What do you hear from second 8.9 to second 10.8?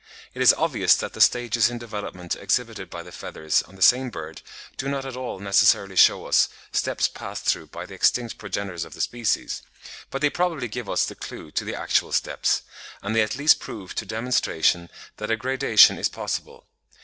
the species; but they probably